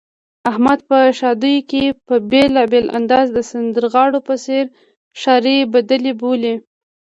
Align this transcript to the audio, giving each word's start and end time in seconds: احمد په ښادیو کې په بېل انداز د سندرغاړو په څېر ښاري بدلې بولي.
احمد 0.49 0.79
په 0.89 0.97
ښادیو 1.19 1.65
کې 1.69 1.83
په 2.05 2.15
بېل 2.31 2.53
انداز 2.97 3.27
د 3.33 3.39
سندرغاړو 3.51 4.19
په 4.27 4.33
څېر 4.43 4.65
ښاري 5.21 5.57
بدلې 5.73 6.13
بولي. 6.21 6.55